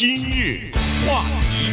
[0.00, 0.70] 今日
[1.06, 1.70] 话题，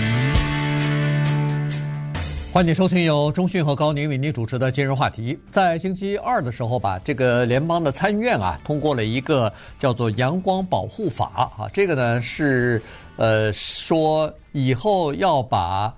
[2.52, 5.40] 欢迎收听由中讯和高宁为您主持的今日话题。
[5.50, 12.82] 在星期二的时候吧，这个联邦的参议院啊通过了一个叫做《阳光保护法》啊，这个呢是
[13.16, 15.96] 呃说以后要把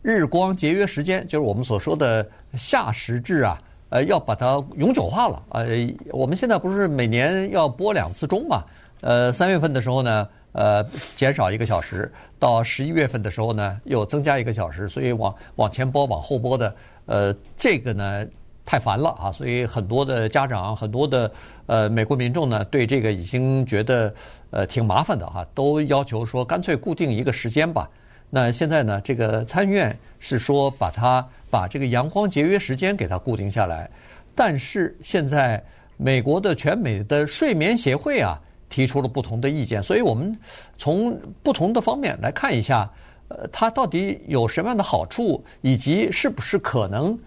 [0.00, 3.58] 日光节约时间，就是我们所说的夏时制啊，
[3.90, 5.42] 呃要把它永久化了。
[5.50, 5.66] 呃，
[6.12, 8.64] 我们现在不是每年要播两次钟嘛？
[9.02, 10.26] 呃，三月份的时候呢。
[10.58, 10.82] 呃，
[11.14, 16.74] 减少一个小时，到十一月份的时候呢，又增加一个小时，所以往往前播、往后播的，
[17.06, 18.26] 呃，这个呢
[18.66, 21.30] 太烦了啊，所以很多的家长、很多的
[21.66, 24.12] 呃美国民众呢，对这个已经觉得
[24.50, 27.88] 呃挺麻烦的哈、都要求说干脆固定一个时间吧。
[28.28, 33.88] 那现在呢，这个参议院是说把它把这个阳光节约时间给它固定下来，
[34.34, 35.62] 但是现在
[35.96, 38.40] 美国的全美的睡眠协会啊。
[38.68, 40.38] 提出了不同的意见，所以我们
[40.76, 42.90] 从不同的方面来看一下，
[43.28, 47.18] 呃，它到底有什么样的好处，以及是不是可能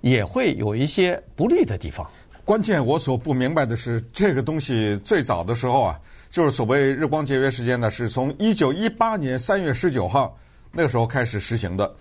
[0.00, 2.04] 也会有一些不利的地方。
[2.44, 6.00] 关键我所不明白的是，这个东西最早的时候啊，
[6.30, 10.36] 就是所谓日光节约时间呢，是从一九一八年三月十九号
[10.72, 11.94] 那个时候开始实行的。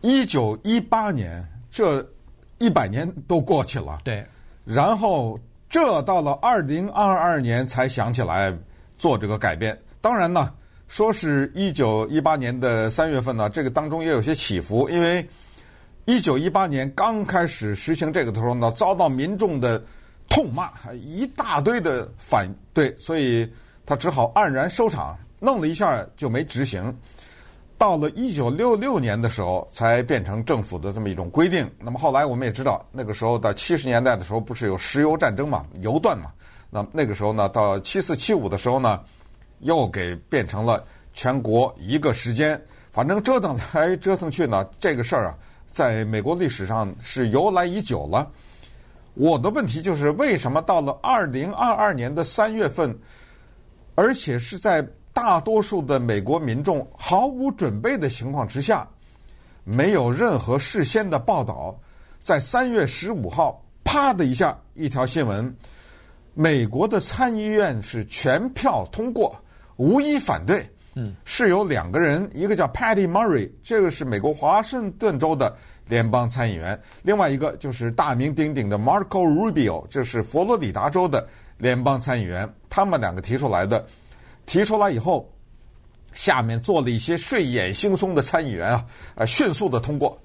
[0.00, 2.04] 一九一八年，这
[2.58, 4.24] 一百年都过去了，对，
[4.64, 5.38] 然后。
[5.74, 8.56] 这到了二零二二年才想起来
[8.96, 9.76] 做这个改变。
[10.00, 10.54] 当然呢，
[10.86, 15.28] 说是一九一八年的三月份呢，这个当中也有些起伏，因为
[16.04, 19.82] 一九一八年刚开始实行这个的时候呢，遭到民众的
[20.28, 23.52] 痛骂，一大堆的反对，所以
[23.84, 26.96] 他只好黯然收场，弄了一下就没执行。
[27.76, 31.70] 到了一九六六年的时候，才变成政府的这么一种规定。
[31.78, 36.32] 那么后来我们也知道，那个时候到七十年代的时候，不是有石油战争嘛，油断嘛。
[36.70, 39.00] 那那个时候呢，到七四七五的时候呢，
[39.60, 42.60] 又给变成了全国一个时间。
[42.90, 45.38] 反正折腾来折腾去呢，这个事儿啊，
[45.70, 48.30] 在美国历史上是由来已久了。
[49.14, 52.96] 我的问题就是，为什么到了二零二二年的三月份，
[53.94, 58.86] 而且是在大多数的美国民众毫无准备的情况之下，
[59.62, 61.78] 没有任何事先的报道，
[62.18, 65.56] 在三月十五号，啪的一下，一条新闻，
[66.34, 69.40] 美国的参议院是全票通过，
[69.76, 70.68] 无一反对。
[70.96, 81.24] 嗯，是有两个人，一个叫 Patty Murray，这个是美国华盛顿州的联邦参议员；另外一个就是大名鼎鼎的 Marco Rubio，这是佛罗里达州的
[81.56, 82.52] 联邦参议员。
[82.68, 83.86] 他们两个提出来的。
[84.46, 85.30] 提出来以后，
[86.12, 88.84] 下面做了一些睡眼惺忪的参议员啊，
[89.16, 90.16] 呃，迅速的通过，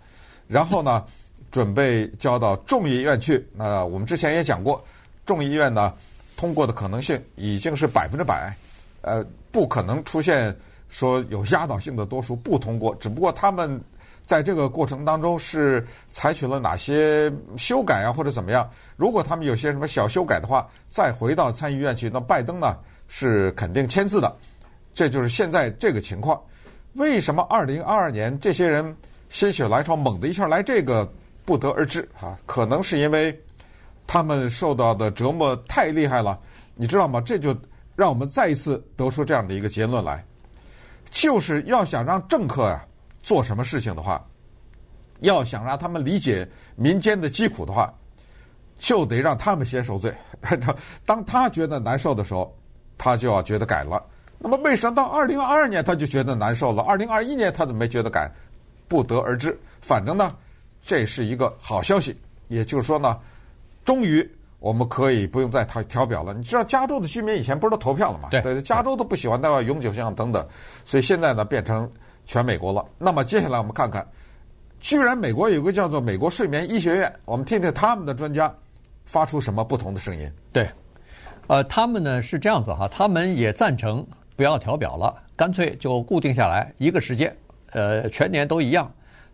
[0.47, 1.03] 然后呢，
[1.51, 3.47] 准备交到众议院去。
[3.53, 4.83] 那我们之前也讲过，
[5.25, 5.93] 众议院呢
[6.37, 8.55] 通过的可能性已经是百分之百，
[9.01, 10.55] 呃，不可能出现
[10.89, 12.93] 说有压倒性的多数不通过。
[12.95, 13.81] 只不过他们
[14.25, 18.69] 在这个过程当中是采取了哪些修改啊，或者怎么样？
[18.95, 22.77] 如果他们有些什么小修改的话，再回到参议院去，那拜登呢？
[23.11, 24.33] 是肯定签字的，
[24.93, 26.39] 这就是现在这个情况。
[26.93, 28.95] 为什么二零二二年这些人
[29.29, 31.11] 心血来潮，猛的一下来这个
[31.43, 32.37] 不得而知啊？
[32.45, 33.37] 可能是因为
[34.05, 36.39] 他们受到的折磨太厉害了，
[36.75, 37.19] 你知道吗？
[37.19, 37.55] 这就
[37.95, 40.23] 让我们再一次得出这样的一个结论来，
[41.09, 42.85] 就是要想让政客呀
[43.21, 44.23] 做什么事情的话，
[45.21, 47.91] 要想让他们理解民间的疾苦的话，
[48.77, 50.13] 就得让他们先受罪。
[51.05, 52.55] 当他觉得难受的时候。
[52.99, 54.03] 他就要觉得改了，
[54.37, 56.83] 那么为什么到二零二二年他就觉得难受了？
[56.83, 58.29] 二零二一年他怎么没觉得改？
[58.89, 59.57] 不得而知。
[59.81, 60.35] 反正呢，
[60.81, 62.15] 这是一个好消息，
[62.49, 63.17] 也就是说呢，
[63.85, 64.29] 终于
[64.59, 66.33] 我们可以不用再调调表了。
[66.33, 68.27] 你知道加州的居民以前不是都投票了吗？
[68.31, 70.45] 对，加州都不喜欢，都要永久性等等。
[70.83, 71.89] 所以现在呢，变成
[72.25, 72.85] 全美国了。
[72.97, 74.05] 那么接下来我们看看，
[74.81, 78.53] 居然美国有个叫做美国睡眠医学院，我们听听他们的专家
[79.05, 80.29] 发出什么不同的声音。
[80.51, 80.69] 对。
[81.49, 84.05] 呃，他们呢是这样子哈，他们也赞成
[84.35, 87.35] 不要调表了，干脆就固定下来一个时间，
[87.71, 88.89] 呃，全年都一样。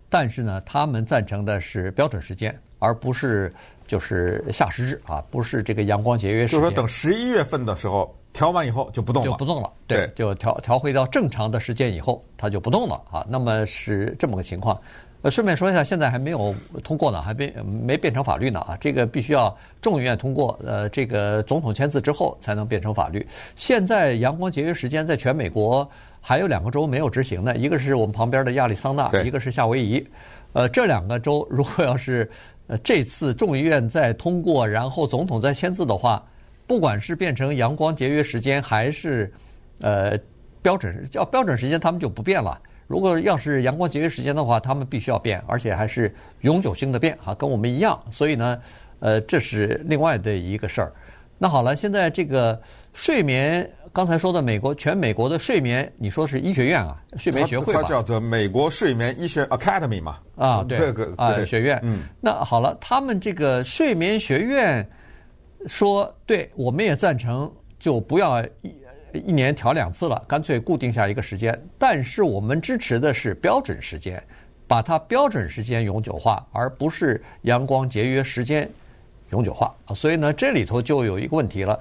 [0.07, 3.53] 但是呢，他们赞成的是标准时间，而不是
[3.85, 6.61] 就是夏时制啊，不是这个阳光节约时间。
[6.61, 9.69] 就是说，等十一月份的时候调完以后就不动了，就不动了。
[9.85, 13.27] 对，就调调回到正常的时间以后，它就不动了啊。
[13.29, 14.79] 那么是这么个情况。
[15.25, 17.51] 呃，顺便说一下，现在还没有通过呢，还没
[17.81, 18.77] 没变成法律呢啊！
[18.79, 23.25] 这个必须要众议院通过，呃，这个总统签字之后才能变成法律。
[23.55, 25.89] 现在阳光节约时间在全美国
[26.21, 30.07] 还有两个州没有执行呢，一个是我们旁边的亚利桑那，一个是夏威夷。
[30.53, 32.29] 呃，这两个州如果要是
[32.67, 36.23] 呃这次众议院再通过，然后总统再签字的话，
[36.67, 39.33] 不管是变成阳光节约时间，还是
[39.81, 40.15] 呃
[40.61, 42.61] 标准叫标准时间，他们就不变了。
[42.87, 47.99] 如果要是阳光节约时间的话，他们必须要变，而且还是永久性的变啊，跟我们一样。
[48.11, 48.61] 所以呢，
[48.99, 50.93] 呃，这是另外的一个事儿。
[51.37, 52.61] 那好了，现在这个
[52.93, 57.81] 睡眠，刚才说的美国全美国的睡眠，你说是医学院啊，睡眠学会吧？
[57.81, 60.19] 它叫做美国睡眠医学 Academy 嘛？
[60.37, 61.79] 啊，对，这个啊学院。
[61.83, 64.87] 嗯，那好了，他们这个睡眠学院
[65.65, 68.41] 说，对，我们也赞成，就不要
[69.17, 71.59] 一年调两次了，干脆固定下一个时间。
[71.77, 74.21] 但是我们支持的是标准时间，
[74.67, 78.69] 把它标准时间永久化，而不是阳光节约时间。
[79.31, 81.77] 永久化，所以呢，这里头就有一个问题了，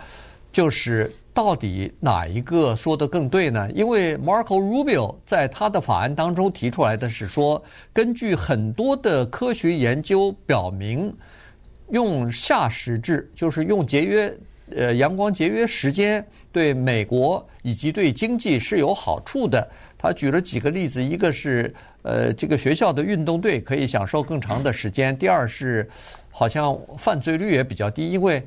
[0.50, 3.70] 就是到底哪一个说得更对呢？
[3.72, 11.14] 因为 Marco Rubio 在他的法案当中提出来的是说，根据很多的科学研究表明，
[11.90, 14.34] 用夏时制，就是用节约
[14.76, 19.68] 呃阳光节约时间，对美国以及对经济是有好处的。
[19.96, 21.72] 他举了几个例子，一个是
[22.02, 25.88] 呃这个学校的运动队可以享受更长的时间，第二是。
[26.36, 28.44] 好像犯罪率也比较低，因为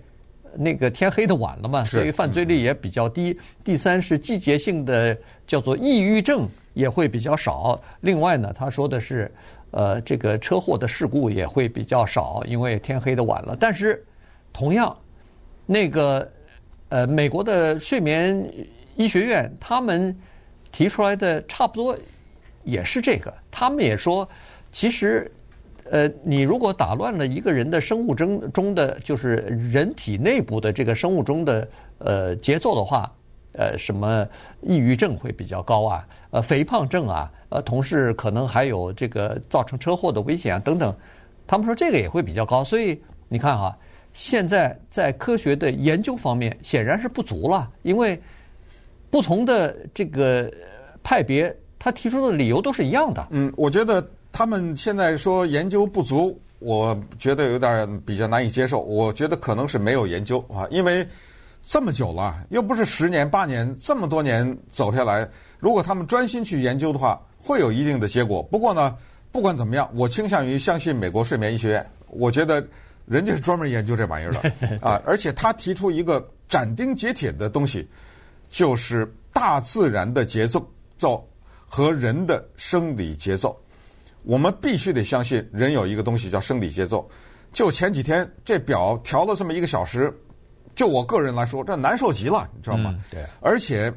[0.53, 3.39] 那个天黑的晚了嘛，所以犯罪率也比较低。
[3.63, 7.81] 第三是季节性的叫做抑郁症也会比较少。
[8.01, 9.31] 另外呢，他说的是，
[9.71, 13.55] 呃，这个车祸的事故也会比较少，因为天黑的晚了。
[13.57, 14.03] 但是
[14.51, 14.93] 同样，
[15.67, 16.27] 那个
[16.89, 18.51] 呃，美国的睡眠
[18.95, 20.17] 医学院他们
[20.71, 21.95] 提出来的差不多
[22.63, 24.27] 也是这个，他们也说
[24.71, 25.31] 其实。
[25.89, 29.35] 呃，你如果打乱了一个人的生物钟中的，就是
[29.71, 31.65] 人体内部的这个生物钟的
[31.99, 33.09] 呃节奏的话，
[33.53, 34.27] 呃，什么
[34.61, 36.05] 抑郁症会比较高啊？
[36.31, 40.93] 呃，肥胖症啊，呃，同时可能还有这个造成车祸的危险啊等等，
[41.47, 42.65] 他们说这个也会比较高。
[42.65, 43.77] 所以你看哈，
[44.17, 48.19] 现在在科学的研究方面显然是不足了，因为
[49.11, 50.51] 不同的这个
[51.03, 53.27] 派别，他提出的理由都是一样的。
[53.29, 54.05] 嗯，我觉得。
[54.29, 58.81] 他们现在说研究不足，我觉得有点比较难以接受。
[58.81, 61.07] 我觉得可能是没有研究啊，因为
[61.65, 65.27] 这么久了，又不是十年八年，这么多年走下来，
[65.57, 68.43] 如果他们专心去研究的话，会有一定的结果。
[68.43, 68.95] 不过呢，
[69.31, 71.83] 不管怎么样，我倾向于相信美国睡眠医学院。
[72.09, 72.63] 我觉得
[73.07, 74.39] 人家是专门研究这玩意儿的
[74.87, 77.87] 啊，而且他提出一个斩钉截铁的东西，
[78.49, 81.27] 就是大自然的节奏奏
[81.65, 83.57] 和人的生理节奏。
[84.23, 87.09] 我们必须得相信人有一个东西叫生理节奏。
[87.53, 90.13] 就前几天这表调了这么一个小时，
[90.75, 92.93] 就我个人来说，这难受极了，你知道吗？
[92.97, 93.25] 嗯，对。
[93.39, 93.91] 而且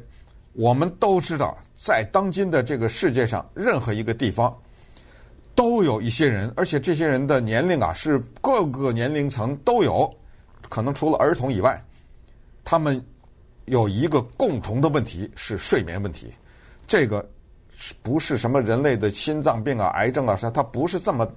[0.53, 4.57] 我们都知道，在当今的这个世界上，任何一个地方
[5.61, 10.11] 都有一些人，而且这些人的年龄啊是各个年龄层都有，
[10.69, 11.79] 可能除了儿童以外，
[12.63, 12.99] 他们
[13.65, 16.33] 有一个共同的问题是睡眠问题。
[16.87, 17.23] 这个。
[18.03, 21.27] 不是什么人类的心脏病啊、癌症啊，它不是这么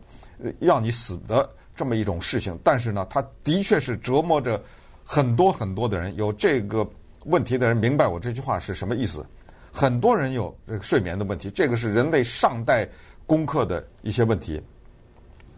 [0.59, 2.59] 要你死的这么一种事情。
[2.62, 4.62] 但是呢，它的确是折磨着
[5.06, 6.15] 很多很多的人。
[6.17, 6.87] 有这个
[7.25, 9.25] 问题的人明白我这句话是什么意思。
[9.73, 12.87] 很多人有这个睡眠的问题，这个是人类上代
[13.26, 14.62] 攻克的一些问题。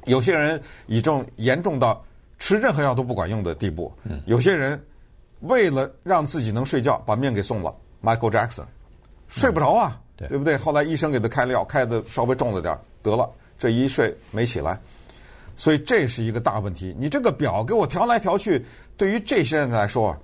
[0.04, 2.04] 有些人已经严重到
[2.38, 3.92] 吃任何药都不管用的地步。
[4.26, 4.80] 有些人
[5.40, 7.74] 为了让自己能睡觉，把命给送了。
[8.02, 8.64] Michael Jackson
[9.28, 10.00] 睡不着啊。
[10.16, 10.56] 对，对不对？
[10.56, 14.81] 后来医生给他开了药，开的稍微重了点，得了，这一睡没起来，
[15.56, 16.96] 所以这是一个大问题。
[16.98, 18.64] 你这个表给我调来调去，
[18.96, 20.17] 对于这些人来说，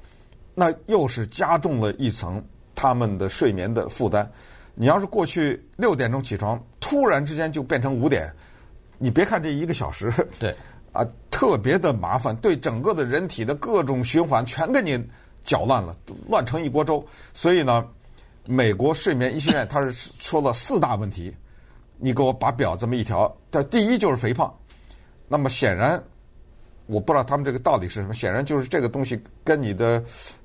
[0.54, 2.42] 那又是加重了一层
[2.74, 4.30] 他们的睡眠的负担。
[4.74, 8.32] 你要是过去六点钟起床，突然之间就变成五点，
[8.98, 10.54] 你别看这一个小时， 对，
[10.92, 15.02] 啊，特别的麻烦，对整个的人体的各种循环全给你
[15.44, 15.96] 搅乱了，
[16.28, 17.04] 乱成一锅粥。
[17.32, 17.86] 所以呢。
[18.44, 21.32] 美国睡眠医学院他是说了四大问题，
[21.96, 24.52] 你给我把表这么一调，这第一就是肥胖。
[25.28, 26.02] 那么显然，
[26.92, 30.02] 我不知道他们这个到底是什么，显然就是这个东西跟你的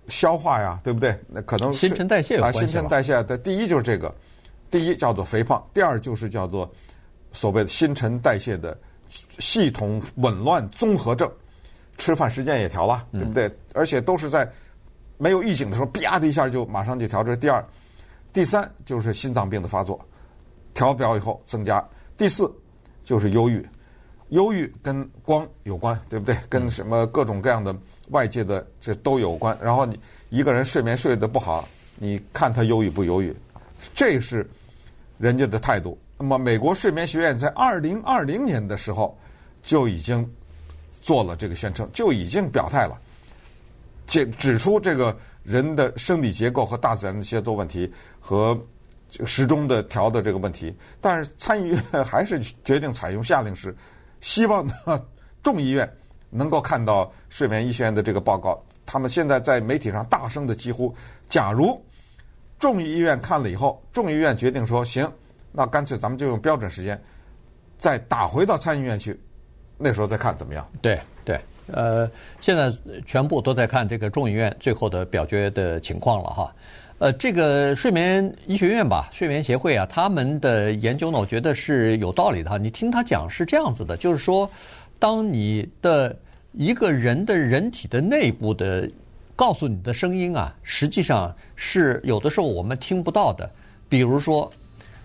[0.08, 1.16] 消化呀，对不对？
[1.28, 2.62] 那可能新陈代谢有关系啊。
[2.62, 4.14] 新陈代谢的第一就是这个，
[4.72, 6.72] 第一叫做肥胖，第二就是叫做
[7.32, 8.78] 所谓的新陈代谢的
[9.40, 11.30] 系统紊乱综合症，
[11.98, 13.52] 吃饭时间也调了，对不对？
[13.74, 14.50] 而且都是在
[15.18, 17.24] 没有预警的时候，啪的一下就马上就调。
[17.24, 17.64] 这是第二。
[18.34, 20.00] 第三就是心脏病的发作，
[20.74, 21.84] 调表以后增加。
[22.16, 22.52] 第四
[23.04, 23.68] 就是忧郁，
[24.30, 26.38] 忧郁跟光有关，对不对？
[26.50, 27.76] 跟什么各种各样的
[28.10, 29.58] 外界的这都有关。
[29.62, 33.36] 然后你一个人睡眠睡得不好，你看他忧郁不忧郁？
[33.94, 34.50] 这是
[35.18, 35.98] 人家的态度。
[36.18, 39.18] 那么美国睡眠学院在二零二零年的时候
[39.62, 40.30] 就已经
[41.02, 43.00] 做了这个宣称，就已经表态了，
[44.06, 45.16] 指指出这个。
[45.48, 48.60] 人的生理结构和大自然的一些多问题和
[49.26, 50.76] 时钟的调的这个问题。
[51.00, 53.74] 但是参议院还是决定采用下令式，
[54.28, 55.02] 希望呢
[55.42, 55.90] 众议院
[56.30, 58.62] 能够看到睡眠医学院的这个报告。
[58.86, 60.94] 他们现在在媒体上大声的疾呼：
[61.30, 61.82] 假如
[62.60, 65.10] 众议院看了以后，众议院决定说行，
[65.54, 67.02] 那干脆咱们就用标准时间
[67.78, 69.18] 再打回到参议院去，
[69.78, 70.70] 那时候再看怎么样？
[70.82, 72.10] 对对，呃，
[72.42, 72.70] 现在
[73.06, 76.54] 全部都在看这个众议院最后的表决的情况了哈。
[77.00, 82.58] 呃，这个睡眠医学院吧，睡眠协会啊，他们的研究呢，我觉得是有道理的哈。
[82.58, 84.50] 你听他讲是这样子的，就是说，
[84.98, 86.18] 当你的
[86.54, 88.90] 一个人的人体的内部的
[89.36, 93.48] 告诉你的声音啊，实际上是有的时候我们听不到的。
[93.88, 94.52] 比如说，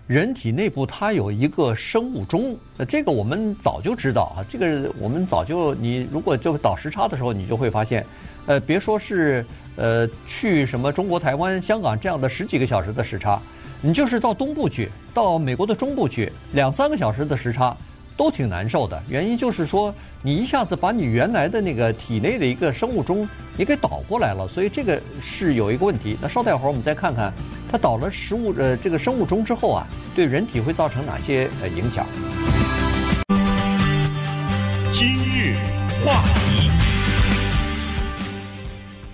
[0.07, 4.41] 人体内部它有一个生物钟，呃，这个我们早就知道啊。
[4.49, 8.03] 这个我们早就，你如果就倒时差的时候，你就会发现，
[8.47, 9.45] 呃，别说是
[9.77, 13.41] 呃去什么中国台湾、香港这样的十几个小时的时差，
[13.81, 17.77] 你就是到东部去，到美国的中部去，两三个小时的时差。
[18.15, 26.17] 都挺难受的，原因就是说，你一下子把你原来的那个体内的一个生物钟你给倒过来了，所以这个是有一个问题。
[26.21, 27.33] 那稍待会儿我们再看看，
[27.71, 32.07] 它倒了食物呃这个生物钟之后啊，对人体会造成哪些呃影响？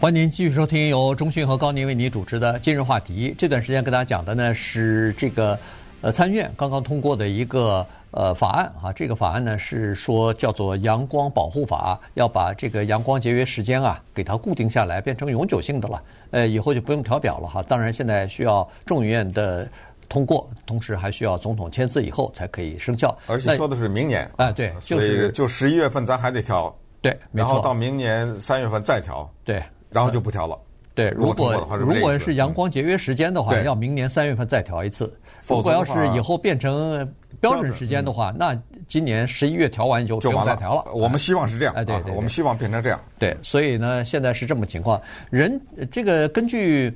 [0.00, 3.34] 欢迎您继续收听由中讯和高宁为您主持的今日话题。
[3.36, 5.58] 这段时间跟大家讲的呢是这个
[6.02, 7.84] 呃参院刚刚通过的一个。
[8.10, 16.02] 呃，法案啊，这个法案呢是说叫做“阳光保护法”，要把这个阳光节约时间啊，给它固定下来，变成永久性的了。
[16.30, 17.62] 呃，以后就不用调表了哈。
[17.64, 19.68] 当然，现在需要众议院的
[20.08, 23.14] 通过，同时还需要总统签字以后才可以生效。
[23.26, 30.58] 而且说的是明年啊、呃，对，就是就十一月份咱还得调，对，然后到明年三月份再调，对，然后就不调了。
[30.94, 35.12] 对，如果如果是阳光节约时间的话，要明年三月份再调一次。
[35.46, 37.08] 如果要是以后变成
[37.40, 40.90] 标准时间的话，那今年十一月调完就不用再调了。
[40.92, 43.00] 我们希望是这样，哎，对对，我们希望变成这样。
[43.16, 45.00] 对，所以呢，现在是这么情况。
[45.30, 46.92] 人这个根据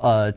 [0.00, 0.32] 呃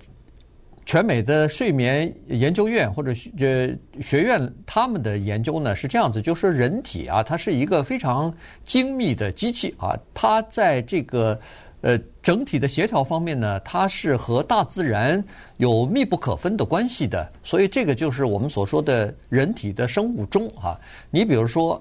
[0.85, 8.33] 全美的睡眠研究院或者学学院他们的研究呢是这样子，就是说人体啊，它是一个非常
[8.65, 11.39] 精密的机器啊，它在这个。
[11.81, 15.24] 呃，整体的协调方面呢，它是和大自然
[15.57, 20.79] 有密不可分的关系的，所以这个就是我们所说的人体的生物钟啊。
[21.12, 21.79] 你比如说，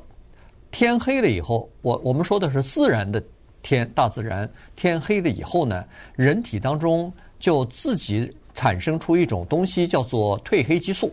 [0.71, 3.23] 天黑了以后，我我们说的是自然的
[3.63, 5.83] 天，大自然天黑了以后呢，
[6.15, 11.11] 人体当中就自己产生出一种东西叫做褪黑激素，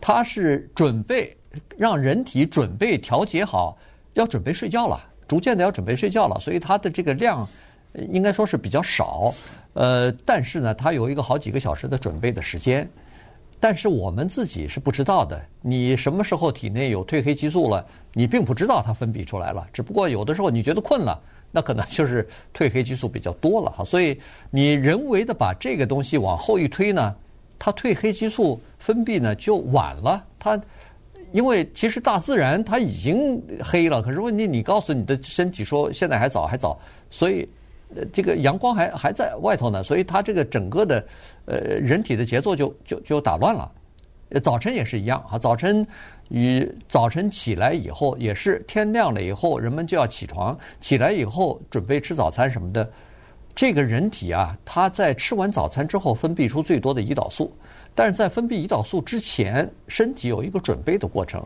[0.00, 1.36] 它是准备
[1.76, 3.76] 让人体准备调节好，
[4.14, 7.46] 要准备睡觉了，逐渐的要准备睡觉了，所以它的这个量。
[8.10, 9.32] 应该说是比较少，
[9.74, 12.88] 呃，但是呢，它有一个好几个小时的准备的时间，
[13.60, 15.40] 但是我们自己是不知道的。
[15.62, 19.66] 你什么时候体内有褪黑激素了，你并不知道它分泌出来了。
[19.72, 21.22] 只不过有的时候你觉得困了，
[21.52, 23.84] 那可能就是褪黑激素比较多了哈。
[23.84, 24.20] 所以
[24.50, 27.14] 你人为的把这个东西往后一推呢，
[27.60, 30.24] 它褪黑激素分泌呢就晚了。
[30.38, 30.60] 它
[31.30, 36.76] 因为其实大自然它已经黑了，可是问题你告诉你的身体说现在还早还早，
[37.08, 37.48] 所以。
[38.12, 41.04] 这个阳光还还在外头呢，所以它这个整个的
[41.46, 43.70] 呃人体的节奏就就就打乱了。
[44.42, 45.86] 早晨也是一样啊，早晨
[46.28, 52.90] 与早晨起来以后也是天亮了以后，人们就要起床，起来以后准备吃早餐什么的。
[53.54, 57.52] 这个人体啊，它在吃完早餐之后分泌出最多的胰岛素，
[57.94, 61.40] 但是在分泌胰岛素之前，身体有一个准备的过程。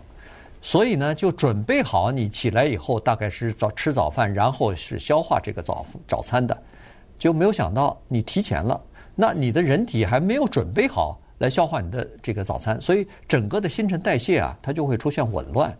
[0.60, 6.56] 所以呢，就准备好你起来以后，大概是早吃早饭，然后是消化这个早早餐的，
[7.16, 8.78] 就没有想到你提前了，
[9.14, 15.72] 那你的人体还没有准备好来消化你的这个早餐，所以整个的新陈代谢啊，它就会出现紊乱。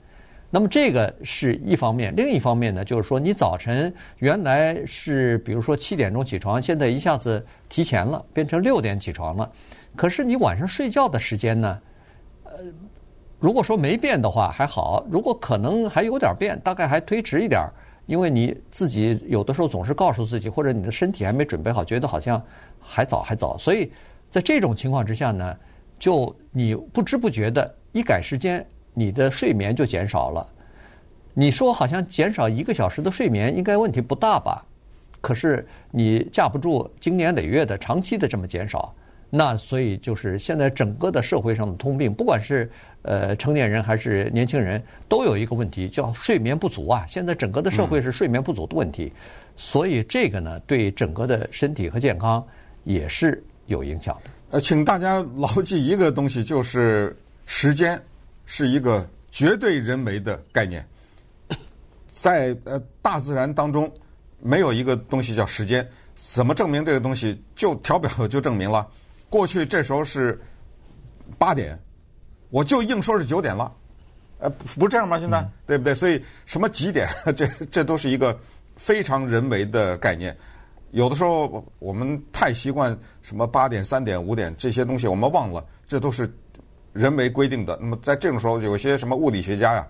[0.48, 9.50] 那么这个是一方面，另一方面呢，就是说你早晨原来是比如说七点钟起床，现在一下子提前了，变成六点起床了，
[9.96, 11.78] 可是你晚上睡觉的时间呢，
[12.44, 12.52] 呃。
[13.40, 17.64] 如果说没变的话还好，如果可能还有点变，大概还推迟一点，
[18.06, 22.42] 因为你自己有的时候总是告诉自己，或者你的身体还没准备好，觉得好像
[22.80, 23.92] 还早还早，所以
[24.28, 25.56] 在这种情况之下呢，
[26.00, 30.44] 就你不知不觉的一改时间，你的睡眠就减少了。
[31.32, 34.64] 你说好像减少一个小时的睡眠应该问题不大吧？
[35.20, 38.92] 可是你架不住经年累月的长期的这么减少。
[39.30, 42.70] 那所以就是现在整个的社会上的通病，不管是
[43.02, 47.04] 呃成年人还是年轻人，都有一个问题叫睡眠不足啊。
[47.06, 49.12] 现在整个的社会是睡眠不足的问题，
[49.56, 52.42] 所以这个呢，对整个的身体和健康
[52.84, 54.30] 也是有影响的。
[54.50, 58.00] 呃，请大家牢记一个东西，就是时间
[58.46, 60.82] 是一个绝对人为的概念，
[62.06, 63.92] 在呃大自然当中
[64.40, 65.86] 没有一个东西叫时间。
[66.16, 67.40] 怎么证明这个东西？
[67.54, 68.84] 就调表就证明了。
[69.28, 70.40] 过去这时候是
[71.38, 71.78] 八点，
[72.50, 73.72] 我就硬说是九点了。
[74.38, 75.18] 呃，不是这样吗？
[75.18, 75.94] 现在、嗯、对不对？
[75.94, 77.08] 所以什么几点？
[77.36, 78.38] 这这都是一个
[78.76, 80.36] 非常人为的概念。
[80.92, 86.32] 有的时候我们太习惯什么八点、三点、五点这些东西，我们忘了这都是
[86.92, 87.76] 人为规定的。
[87.80, 89.86] 那么在这种时候，有些什么物理学家呀，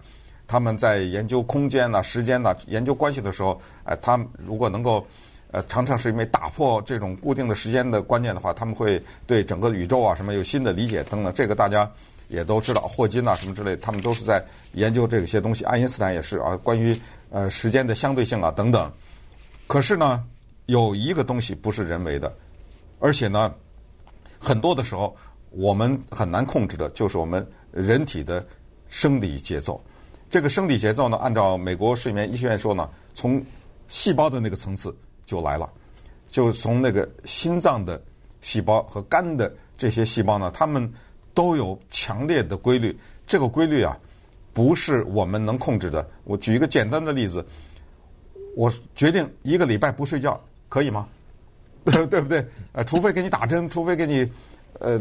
[0.47, 5.07] 他们在研究空间呐、时间呐、研究关系的时候，哎，他们如果能够
[5.51, 11.33] 呃，常常是因为打破这种固定的时间的观念的话，他们会对整个宇宙啊什么有新的理解等等。
[11.33, 11.91] 这个大家。
[12.29, 15.65] 也都知道霍金啊什么之类，他们都是在研究这些东西。
[15.65, 16.95] 爱因斯坦也是啊，关于
[17.31, 18.93] 呃时间的相对性啊等等。
[19.67, 20.23] 可是呢，
[20.67, 22.31] 有一个东西不是人为的，
[22.99, 23.51] 而且呢，
[24.39, 25.17] 很多的时候
[25.49, 28.47] 我们很难控制的，就是我们人体的
[28.91, 29.83] 生理节奏。
[30.29, 33.43] 这个生理节奏呢，按照美国睡眠医学院说呢，从
[33.87, 34.95] 细胞的那个层次
[35.29, 35.71] 就来了，
[36.29, 38.03] 就从那个心脏的
[38.41, 40.93] 细胞和肝的这些细胞呢，它们。
[41.35, 43.97] 都有强烈的规律，这个规律啊，
[44.53, 46.05] 不是我们能控制的。
[46.25, 47.47] 我举一个简单的例子，
[48.57, 51.07] 我决定一个礼拜不睡觉，可以吗？
[51.85, 52.45] 对不对？
[52.73, 54.29] 呃，除非给你打针，除非给你
[54.81, 55.01] 呃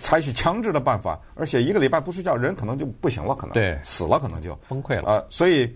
[0.00, 5.26] 采取强制的办法，而且一个礼拜不睡觉，人可能就不行了，可能对死了，可能就崩溃了啊、呃。
[5.30, 5.72] 所以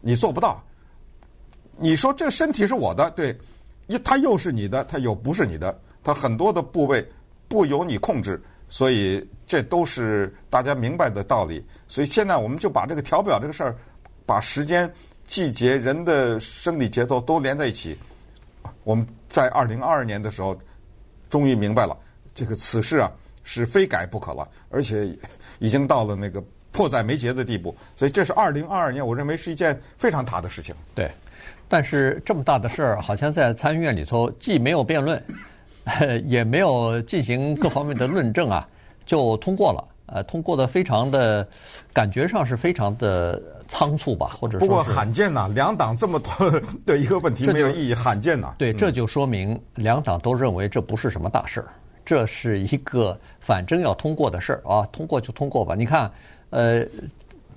[0.00, 0.60] 你做不到。
[1.78, 3.36] 你说这身体是我的，对，
[4.02, 7.06] 它又是你的，它又不是你的，它很多的部位
[7.48, 8.42] 不由你控制。
[8.66, 11.64] 所以这都是大家明白的道理。
[11.86, 13.76] 所以现在我们就把这个调表这个事儿，
[14.26, 14.92] 把时间、
[15.26, 17.96] 季节、人的生理节奏都连在一起。
[18.82, 20.58] 我们在二零二二年的时候，
[21.28, 21.96] 终于明白了，
[22.34, 23.12] 这个此事啊
[23.44, 25.06] 是非改不可了，而且
[25.58, 27.76] 已经到了那个迫在眉睫的地步。
[27.94, 30.74] 所以这是二零二二年，我认为是一件非常大的事情。
[30.94, 31.12] 对，
[31.74, 35.20] 但是这么大的事儿，好像在参议院里头既没有辩论。
[36.24, 38.66] 也没有进行各方面的论证啊，
[39.04, 39.84] 就通过了。
[40.06, 41.46] 呃，通过的非常的，
[41.92, 44.66] 感觉上是非常的仓促吧，或者说。
[44.66, 46.30] 不过罕见呐，两党这么多
[46.86, 48.54] 对一个问题没有意义，罕见呐。
[48.56, 51.68] 对，这就说明两党都认为这不是什么大事儿，
[52.02, 55.74] 这是一个反正要通过的事儿啊，通过就通过吧。
[55.74, 56.10] 你看，
[56.48, 56.82] 呃，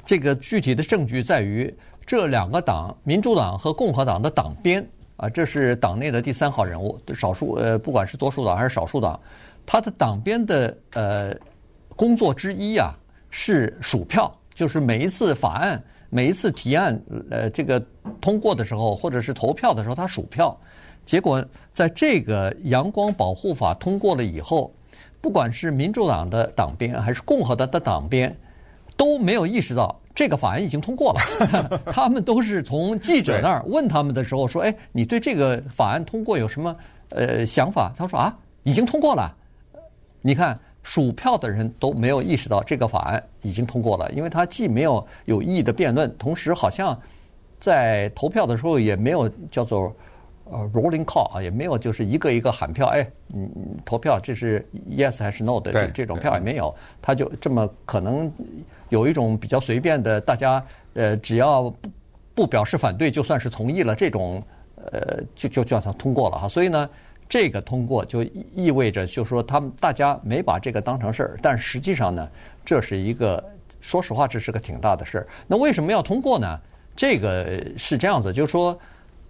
[0.04, 1.74] 这个具体的证据在于
[2.08, 4.84] 这两个党，民主党和共和党的党鞭。
[5.18, 9.20] 啊，这是党内的第三号人物，少数呃，不管是多数党还是少数党，
[9.66, 11.36] 他的党鞭的呃
[11.96, 12.96] 工作之一啊
[13.32, 17.84] 是数票，就是每一次法案、每一次提案呃这个
[18.22, 20.56] 通过的时候，或者是投票的时候，他数票。
[21.04, 21.44] 结果
[21.74, 24.72] 在这个阳光保护法通过了以后，
[25.20, 28.38] 不管是民主党的党鞭还是共和党的党鞭，
[28.96, 30.00] 都没有意识到。
[30.18, 36.76] 这个法案已经通过了， 他们都是从记者那儿问他们的时候说：“哎，你对这个法案通过有什么
[37.10, 39.32] 呃想法？”他说：“啊，已经通过了。”
[40.24, 47.00] 你看，数票的人都没有意识到这个法案已经通过了，因为他既没有有意义的辩论，同时好像
[47.60, 49.96] 在投票的时候也没有叫做
[50.46, 53.48] 呃 rolling call 啊，也没有就是一个一个喊票，哎，嗯
[53.86, 58.34] 投票这是 yes 还是 no 的这种票也没有，他就这么可能。
[58.90, 61.90] 有一种比较随便的，大家呃只要不
[62.36, 64.42] 不表示反对，就算是同意了，这种
[64.92, 66.48] 呃就就叫它通过了哈。
[66.48, 66.90] 所以呢，
[67.28, 68.24] 这个通过就
[68.56, 72.30] 意味着，就是说他们大家没把这个当成事儿，但实际上呢，
[72.64, 73.44] 这是一个
[73.82, 75.28] 说实话，这是个挺大的事儿。
[75.48, 76.60] 那为什么要通过呢？
[76.96, 78.78] 这个是这样子，就是说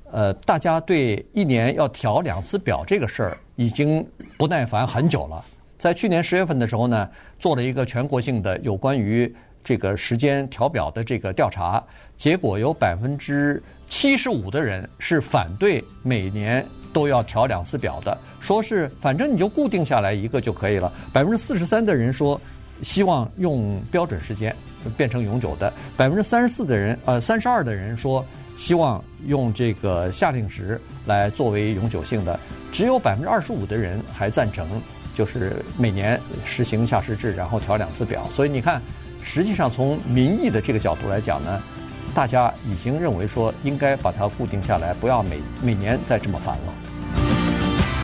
[0.10, 5.44] 呃，大家对一年要调两次表这个事儿已经不耐烦很久了。
[5.78, 9.36] 在去年十月份的时候呢，做了一个全国性的有关于
[9.68, 11.84] 这个时间调表的这个调查，
[12.16, 20.90] 结果有百分之七十五的人是反对每年都要调两次表的，说是反正你就固定下来一个就可以了。
[21.12, 22.40] 百分之四十三的人说
[22.82, 24.56] 希望用标准时间
[24.96, 28.26] 变成永久的，百分之三十四的人呃三十二的人说
[28.56, 32.40] 希望用这个夏令时来作为永久性的，
[32.72, 34.66] 只有百分之二十五的人还赞成，
[35.14, 38.30] 就是每年实行夏时制，然后调两次表。
[38.32, 38.82] 所以你看。
[39.28, 41.62] 实际上，从民意的这个角度来讲呢，
[42.16, 46.74] 大家已经认为说应该把它固定下来，不要每每年再这么烦了。